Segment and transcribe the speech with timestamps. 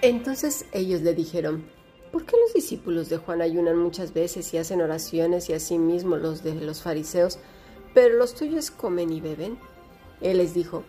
[0.00, 1.64] Entonces ellos le dijeron,
[2.12, 6.42] ¿por qué los discípulos de Juan ayunan muchas veces y hacen oraciones y asimismo los
[6.42, 7.38] de los fariseos,
[7.94, 9.58] pero los tuyos comen y beben?
[10.20, 10.84] Él les dijo,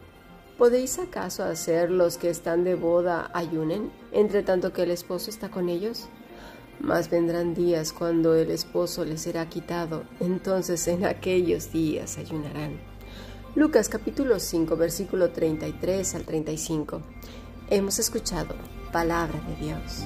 [0.58, 5.50] ¿podéis acaso hacer los que están de boda ayunen, entre tanto que el esposo está
[5.50, 6.08] con ellos?
[6.80, 12.98] Mas vendrán días cuando el esposo les será quitado, entonces en aquellos días ayunarán.
[13.55, 17.02] Lucas capítulo 5 versículo 33 al 35.
[17.71, 18.53] Hemos escuchado
[18.91, 20.05] palabra de Dios.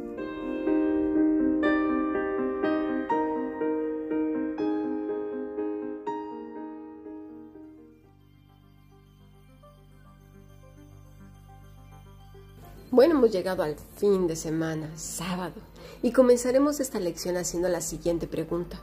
[13.01, 15.55] Bueno, hemos llegado al fin de semana, sábado,
[16.03, 18.79] y comenzaremos esta lección haciendo la siguiente pregunta.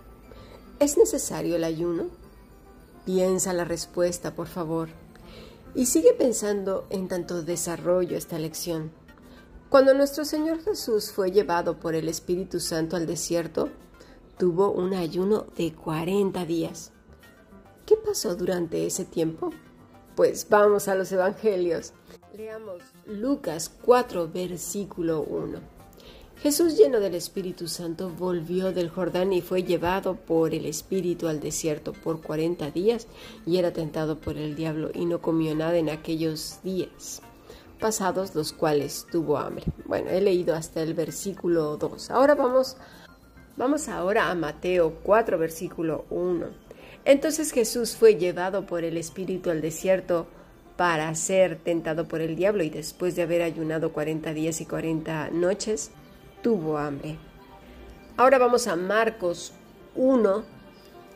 [0.81, 2.09] ¿Es necesario el ayuno?
[3.07, 4.89] Piensa la respuesta, por favor,
[5.77, 8.91] y sigue pensando en tanto desarrollo esta lección.
[9.69, 13.69] Cuando nuestro Señor Jesús fue llevado por el Espíritu Santo al desierto,
[14.37, 16.91] tuvo un ayuno de 40 días.
[17.87, 19.51] ¿Qué pasó durante ese tiempo?
[20.17, 21.93] Pues vamos a los Evangelios.
[22.37, 25.61] Leamos Lucas 4, versículo 1.
[26.43, 31.41] Jesús lleno del Espíritu Santo volvió del Jordán y fue llevado por el Espíritu al
[31.41, 33.09] desierto por cuarenta días
[33.47, 37.23] y era tentado por el diablo y no comió nada en aquellos días
[37.81, 39.65] pasados los cuales tuvo hambre.
[39.87, 42.11] Bueno, he leído hasta el versículo 2.
[42.11, 42.77] Ahora vamos,
[43.57, 46.47] vamos ahora a Mateo 4, versículo 1.
[47.05, 50.27] Entonces Jesús fue llevado por el Espíritu al desierto
[50.79, 55.31] para ser tentado por el diablo y después de haber ayunado 40 días y 40
[55.31, 55.91] noches,
[56.41, 57.17] tuvo hambre.
[58.17, 59.53] Ahora vamos a Marcos
[59.97, 60.45] 1,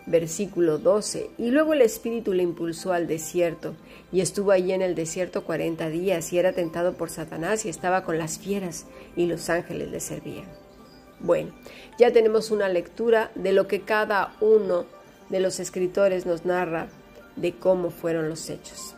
[0.07, 1.31] versículo 12.
[1.39, 3.77] Y luego el Espíritu le impulsó al desierto,
[4.11, 8.03] y estuvo allí en el desierto 40 días, y era tentado por Satanás, y estaba
[8.03, 10.49] con las fieras, y los ángeles le servían.
[11.21, 11.53] Bueno,
[12.01, 14.87] ya tenemos una lectura de lo que cada uno
[15.29, 16.89] de los escritores nos narra
[17.37, 18.97] de cómo fueron los hechos.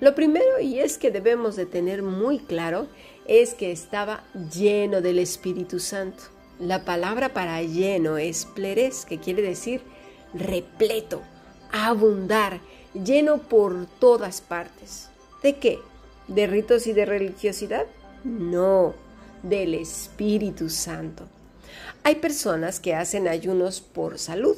[0.00, 2.86] Lo primero, y es que debemos de tener muy claro,
[3.26, 4.24] es que estaba
[4.54, 6.24] lleno del Espíritu Santo.
[6.58, 9.82] La palabra para lleno es pleres, que quiere decir
[10.34, 11.22] repleto,
[11.72, 12.60] abundar,
[12.94, 15.08] lleno por todas partes.
[15.42, 15.78] ¿De qué?
[16.28, 17.86] ¿De ritos y de religiosidad?
[18.24, 18.94] No,
[19.42, 21.24] del Espíritu Santo.
[22.02, 24.56] Hay personas que hacen ayunos por salud.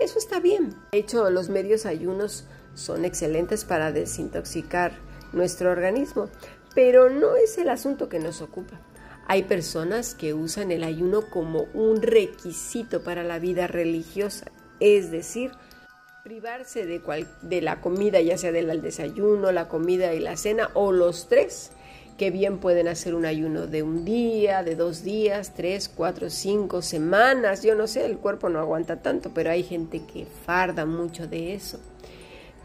[0.00, 0.74] Eso está bien.
[0.92, 2.44] De hecho, los medios ayunos
[2.74, 4.92] son excelentes para desintoxicar
[5.32, 6.28] nuestro organismo,
[6.74, 8.80] pero no es el asunto que nos ocupa.
[9.26, 14.46] Hay personas que usan el ayuno como un requisito para la vida religiosa,
[14.80, 15.50] es decir,
[16.22, 17.02] privarse de,
[17.42, 21.72] de la comida, ya sea del desayuno, la comida y la cena, o los tres,
[22.18, 26.82] que bien pueden hacer un ayuno de un día, de dos días, tres, cuatro, cinco
[26.82, 31.28] semanas, yo no sé, el cuerpo no aguanta tanto, pero hay gente que farda mucho
[31.28, 31.78] de eso.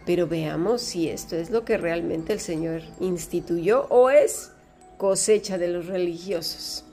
[0.07, 4.51] Pero veamos si esto es lo que realmente el Señor instituyó o es
[4.97, 6.83] cosecha de los religiosos.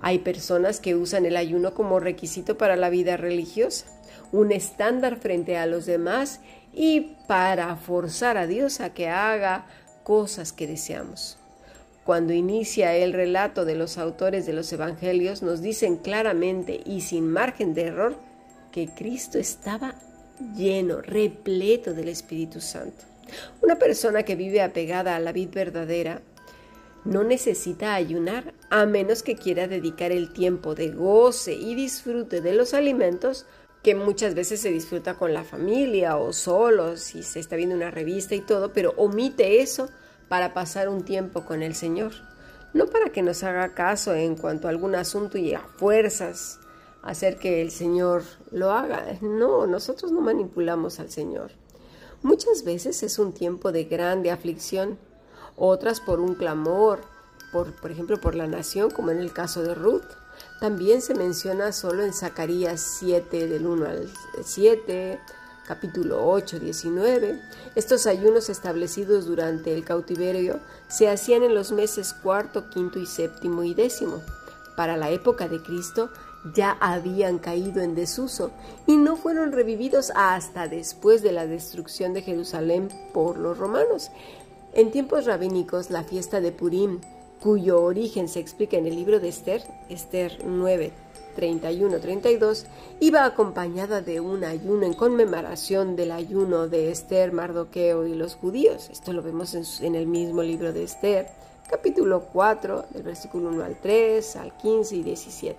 [0.00, 3.86] Hay personas que usan el ayuno como requisito para la vida religiosa,
[4.32, 6.40] un estándar frente a los demás
[6.72, 9.66] y para forzar a Dios a que haga
[10.02, 11.38] cosas que deseamos.
[12.04, 17.30] Cuando inicia el relato de los autores de los evangelios, nos dicen claramente y sin
[17.30, 18.16] margen de error
[18.72, 19.94] que Cristo estaba
[20.54, 23.04] lleno, repleto del Espíritu Santo.
[23.62, 26.20] Una persona que vive apegada a la vida verdadera
[27.04, 32.52] no necesita ayunar a menos que quiera dedicar el tiempo de goce y disfrute de
[32.52, 33.46] los alimentos
[33.82, 37.90] que muchas veces se disfruta con la familia o solo si se está viendo una
[37.90, 39.90] revista y todo, pero omite eso
[40.28, 42.12] para pasar un tiempo con el Señor.
[42.72, 46.58] No para que nos haga caso en cuanto a algún asunto y a fuerzas
[47.02, 49.18] hacer que el Señor lo haga.
[49.20, 51.52] No, nosotros no manipulamos al Señor.
[52.22, 54.98] Muchas veces es un tiempo de grande aflicción,
[55.56, 57.00] otras por un clamor,
[57.52, 60.02] por, por ejemplo por la nación, como en el caso de Ruth.
[60.58, 64.10] También se menciona solo en Zacarías 7, del 1 al
[64.42, 65.20] 7,
[65.66, 67.40] capítulo 8, 19.
[67.74, 73.64] Estos ayunos establecidos durante el cautiverio se hacían en los meses cuarto, quinto y séptimo
[73.64, 74.22] y décimo.
[74.76, 76.10] Para la época de Cristo
[76.54, 78.50] ya habían caído en desuso
[78.86, 84.10] y no fueron revividos hasta después de la destrucción de Jerusalén por los romanos.
[84.74, 87.00] En tiempos rabínicos, la fiesta de Purim,
[87.40, 90.92] cuyo origen se explica en el libro de Esther, Esther 9,
[91.34, 92.64] 31-32,
[93.00, 98.88] iba acompañada de un ayuno en conmemoración del ayuno de Esther, Mardoqueo y los judíos.
[98.90, 101.28] Esto lo vemos en, en el mismo libro de Esther,
[101.68, 105.56] capítulo 4, del versículo 1 al 3, al 15 y 17.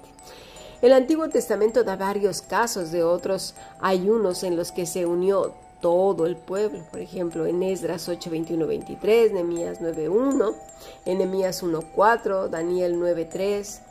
[0.82, 6.26] El Antiguo Testamento da varios casos de otros ayunos en los que se unió todo
[6.26, 10.56] el pueblo, por ejemplo, en Esdras 8, 21, 23, Nehemías 9, 1,
[11.06, 13.82] en Nehemías 1, 4, Daniel 9, 3.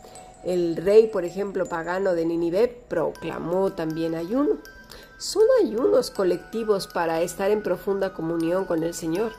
[0.44, 4.58] El rey, por ejemplo, pagano de Ninive proclamó también ayuno.
[5.18, 9.32] Son ayunos colectivos para estar en profunda comunión con el Señor,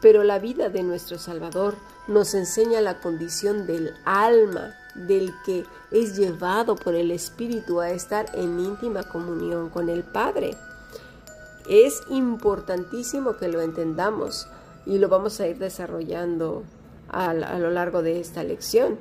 [0.00, 1.74] pero la vida de nuestro Salvador
[2.08, 8.26] nos enseña la condición del alma del que es llevado por el Espíritu a estar
[8.34, 10.56] en íntima comunión con el Padre.
[11.68, 14.48] Es importantísimo que lo entendamos
[14.86, 16.62] y lo vamos a ir desarrollando
[17.08, 18.98] a, lo largo de esta lección.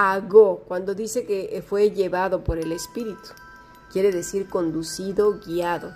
[0.00, 3.30] Hago, cuando dice que fue llevado por el Espíritu,
[3.92, 5.92] quiere decir conducido, guiado.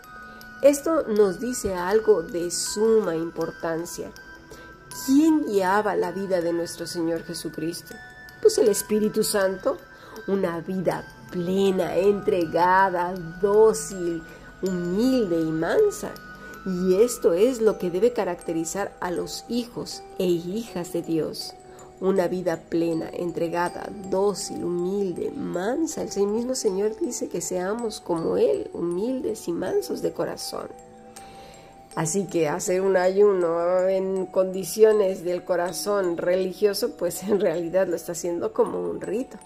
[0.60, 4.10] Esto nos dice algo de suma importancia.
[5.06, 7.94] ¿Quién guiaba la vida de nuestro Señor Jesucristo?
[8.40, 9.78] Pues el Espíritu Santo,
[10.26, 14.20] una vida plena, entregada, dócil,
[14.62, 16.10] humilde y mansa.
[16.66, 21.54] Y esto es lo que debe caracterizar a los hijos e hijas de Dios.
[22.02, 26.02] Una vida plena, entregada, dócil, humilde, mansa.
[26.02, 30.66] El mismo Señor dice que seamos como Él, humildes y mansos de corazón.
[31.94, 38.12] Así que hacer un ayuno en condiciones del corazón religioso, pues en realidad lo está
[38.12, 39.36] haciendo como un rito.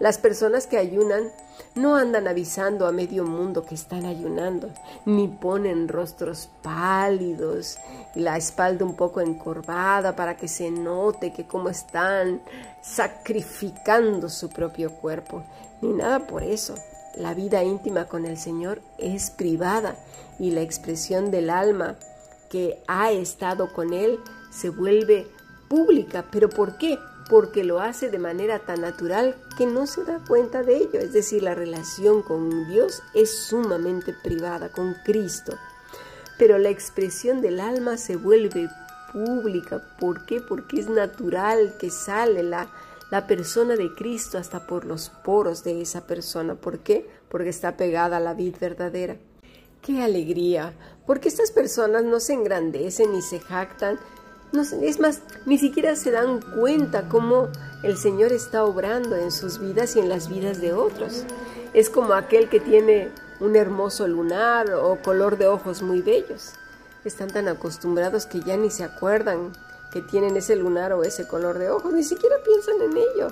[0.00, 1.30] Las personas que ayunan
[1.76, 4.68] no andan avisando a medio mundo que están ayunando,
[5.06, 7.78] ni ponen rostros pálidos
[8.16, 12.42] y la espalda un poco encorvada para que se note que como están
[12.82, 15.44] sacrificando su propio cuerpo,
[15.80, 16.74] ni nada por eso.
[17.16, 19.96] La vida íntima con el Señor es privada
[20.38, 21.96] y la expresión del alma
[22.50, 24.18] que ha estado con Él
[24.50, 25.26] se vuelve
[25.68, 26.26] pública.
[26.30, 26.98] ¿Pero por qué?
[27.28, 31.00] Porque lo hace de manera tan natural que no se da cuenta de ello.
[31.00, 35.56] Es decir, la relación con Dios es sumamente privada, con Cristo.
[36.38, 38.68] Pero la expresión del alma se vuelve
[39.12, 39.82] pública.
[40.00, 40.40] ¿Por qué?
[40.40, 42.68] Porque es natural que sale la,
[43.12, 46.54] la persona de Cristo hasta por los poros de esa persona.
[46.54, 47.06] ¿Por qué?
[47.28, 49.18] Porque está pegada a la vid verdadera.
[49.82, 50.72] ¡Qué alegría!
[51.06, 53.98] Porque estas personas no se engrandecen ni se jactan.
[54.52, 57.50] No, es más, ni siquiera se dan cuenta cómo
[57.82, 61.26] el Señor está obrando en sus vidas y en las vidas de otros.
[61.74, 66.54] Es como aquel que tiene un hermoso lunar o color de ojos muy bellos.
[67.04, 69.52] Están tan acostumbrados que ya ni se acuerdan
[69.92, 73.28] que tienen ese lunar o ese color de ojos, ni siquiera piensan en ello.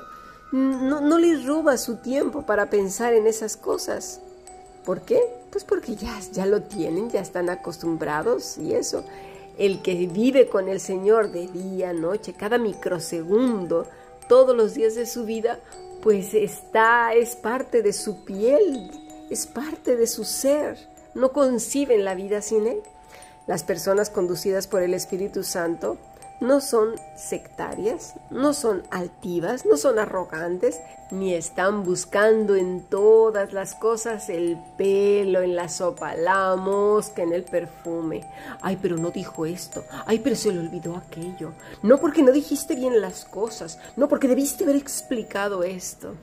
[0.52, 4.21] No, no les roba su tiempo para pensar en esas cosas.
[4.85, 5.21] ¿Por qué?
[5.50, 9.05] Pues porque ya, ya lo tienen, ya están acostumbrados y eso.
[9.59, 13.87] El que vive con el Señor de día, noche, cada microsegundo,
[14.29, 15.59] todos los días de su vida,
[16.02, 18.90] pues está, es parte de su piel,
[19.31, 20.79] es parte de su ser.
[21.14, 22.81] No conciben la vida sin Él.
[23.47, 25.99] Las personas conducidas por el Espíritu Santo
[26.41, 30.81] no son sectarias, no son altivas, no son arrogantes,
[31.11, 37.33] ni están buscando en todas las cosas el pelo en la sopa, la mosca en
[37.33, 38.25] el perfume.
[38.63, 39.85] Ay, pero no dijo esto.
[40.07, 41.53] Ay, pero se le olvidó aquello.
[41.83, 46.15] No porque no dijiste bien las cosas, no porque debiste haber explicado esto.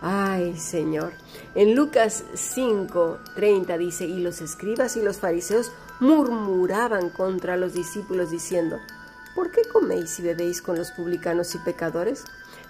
[0.00, 1.12] Ay, Señor.
[1.54, 8.30] En Lucas 5, 30 dice, y los escribas y los fariseos murmuraban contra los discípulos
[8.30, 8.78] diciendo,
[9.34, 12.24] ¿por qué coméis y bebéis con los publicanos y pecadores?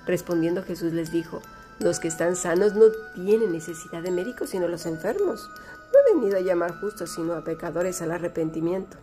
[0.06, 1.42] Respondiendo Jesús les dijo,
[1.80, 5.48] los que están sanos no tienen necesidad de médicos sino los enfermos.
[5.92, 8.96] No he venido a llamar justos sino a pecadores al arrepentimiento.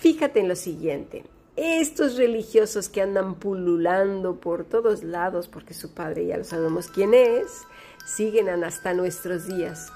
[0.00, 1.24] Fíjate en lo siguiente,
[1.56, 7.12] estos religiosos que andan pululando por todos lados, porque su padre ya lo sabemos quién
[7.12, 7.64] es,
[8.06, 9.92] siguen hasta nuestros días.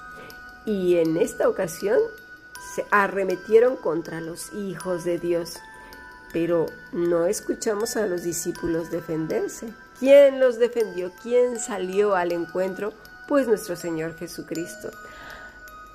[0.65, 1.97] Y en esta ocasión
[2.75, 5.57] se arremetieron contra los hijos de Dios.
[6.33, 9.73] Pero no escuchamos a los discípulos defenderse.
[9.99, 11.11] ¿Quién los defendió?
[11.23, 12.93] ¿Quién salió al encuentro?
[13.27, 14.91] Pues nuestro Señor Jesucristo.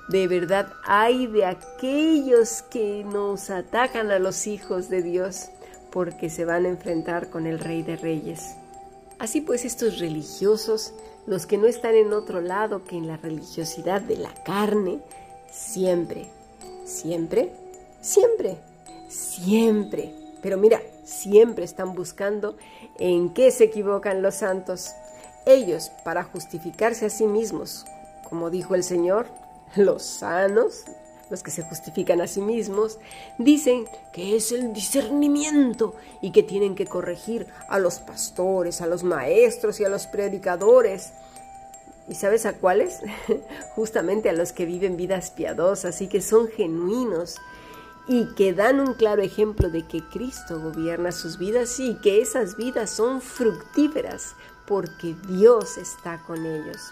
[0.07, 5.49] De verdad, hay de aquellos que nos atacan a los hijos de Dios
[5.91, 8.55] porque se van a enfrentar con el Rey de Reyes.
[9.19, 10.93] Así pues, estos religiosos,
[11.27, 14.99] los que no están en otro lado que en la religiosidad de la carne,
[15.51, 16.27] siempre,
[16.85, 17.51] siempre,
[18.01, 18.57] siempre,
[19.07, 20.11] siempre,
[20.41, 22.57] pero mira, siempre están buscando
[22.97, 24.91] en qué se equivocan los santos.
[25.45, 27.85] Ellos, para justificarse a sí mismos,
[28.29, 29.27] como dijo el Señor,
[29.75, 30.83] los sanos,
[31.29, 32.99] los que se justifican a sí mismos,
[33.37, 39.03] dicen que es el discernimiento y que tienen que corregir a los pastores, a los
[39.03, 41.13] maestros y a los predicadores.
[42.09, 42.99] ¿Y sabes a cuáles?
[43.75, 47.37] Justamente a los que viven vidas piadosas y que son genuinos
[48.07, 52.57] y que dan un claro ejemplo de que Cristo gobierna sus vidas y que esas
[52.57, 56.91] vidas son fructíferas porque Dios está con ellos.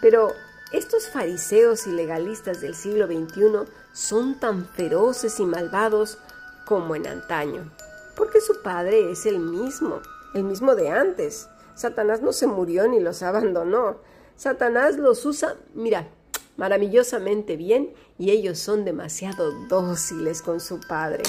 [0.00, 0.32] Pero
[0.72, 6.18] estos fariseos y legalistas del siglo XXI son tan feroces y malvados
[6.66, 7.70] como en antaño,
[8.16, 10.00] porque su padre es el mismo,
[10.34, 11.48] el mismo de antes.
[11.74, 13.98] Satanás no se murió ni los abandonó.
[14.36, 16.08] Satanás los usa, mira,
[16.56, 21.22] maravillosamente bien y ellos son demasiado dóciles con su padre.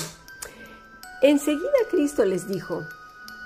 [1.21, 2.83] Enseguida Cristo les dijo,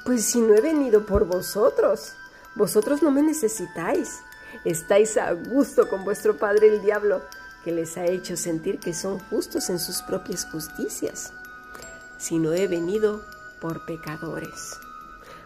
[0.05, 2.13] pues si no he venido por vosotros,
[2.55, 4.19] vosotros no me necesitáis
[4.65, 7.21] estáis a gusto con vuestro padre el diablo,
[7.63, 11.33] que les ha hecho sentir que son justos en sus propias justicias,
[12.17, 13.21] sino he venido
[13.62, 14.79] por pecadores.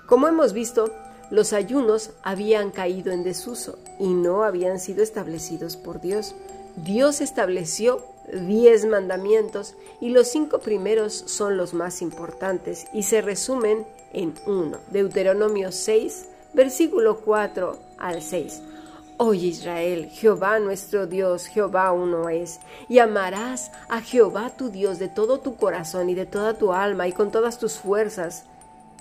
[0.06, 0.94] Como hemos visto,
[1.30, 6.36] los ayunos habían caído en desuso y no habían sido establecidos por Dios.
[6.76, 13.86] Dios estableció diez mandamientos y los cinco primeros son los más importantes y se resumen
[14.14, 14.80] en uno.
[14.92, 18.62] Deuteronomio 6, versículo 4 al 6.
[19.18, 25.08] Oye Israel, Jehová nuestro Dios, Jehová uno es, y amarás a Jehová tu Dios de
[25.08, 28.46] todo tu corazón y de toda tu alma y con todas tus fuerzas.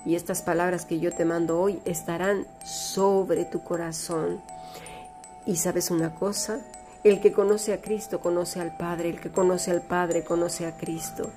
[0.05, 4.41] Y estas palabras que yo te mando hoy estarán sobre tu corazón.
[5.45, 6.61] Y sabes una cosa,
[7.03, 10.77] el que conoce a Cristo conoce al Padre, el que conoce al Padre conoce a
[10.77, 11.29] Cristo.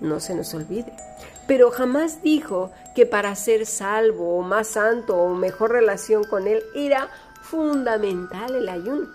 [0.00, 0.92] No se nos olvide.
[1.46, 6.62] Pero jamás dijo que para ser salvo o más santo o mejor relación con Él
[6.74, 7.08] era
[7.42, 9.08] fundamental el ayuno.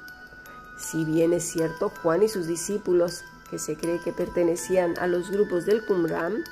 [0.78, 5.32] Si bien es cierto, Juan y sus discípulos, que se cree que pertenecían a los
[5.32, 6.44] grupos del Qumran,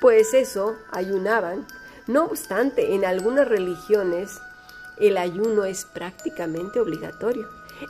[0.00, 1.66] pues eso, ayunaban.
[2.06, 4.40] No obstante, en algunas religiones
[4.98, 7.48] el ayuno es prácticamente obligatorio.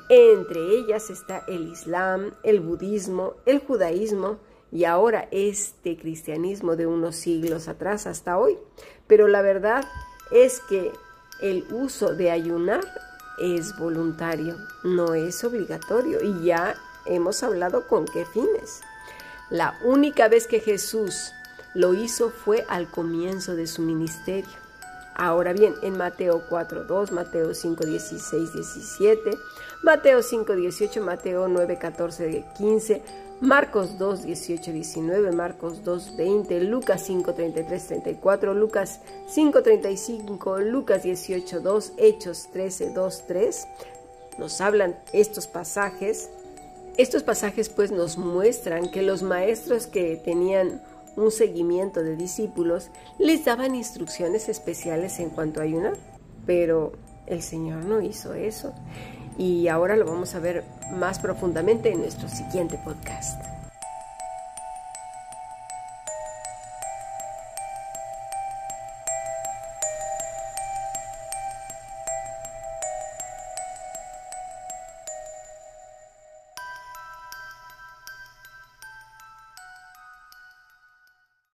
[0.09, 4.39] Entre ellas está el Islam, el budismo, el judaísmo
[4.73, 8.59] y ahora este cristianismo de unos siglos atrás hasta hoy.
[9.07, 9.85] Pero la verdad
[10.33, 10.93] es que
[11.41, 12.81] el uso de ayunar
[13.39, 18.81] es voluntario, no es obligatorio y ya hemos hablado con qué fines.
[19.51, 21.33] La única vez que Jesús
[21.77, 24.51] lo hizo fue al comienzo de su ministerio.
[25.15, 29.31] Ahora bien, en Mateo 4.2, Mateo 5.16, 17,
[29.83, 33.03] Mateo 5.18, Mateo 9.14, 15,
[33.41, 41.03] Marcos 2, 18, 19, Marcos 2, 20, Lucas 5, 33, 34, Lucas 5, 35, Lucas
[41.03, 43.69] 18, 2, Hechos 13, 2, 3.
[44.39, 46.31] Nos hablan estos pasajes.
[46.97, 50.81] Estos pasajes pues nos muestran que los maestros que tenían
[51.17, 55.95] un seguimiento de discípulos les daban instrucciones especiales en cuanto a ayunar,
[56.45, 56.93] pero
[57.27, 58.73] el Señor no hizo eso
[59.39, 63.56] y ahora lo vamos a ver más profundamente en nuestro siguiente podcast.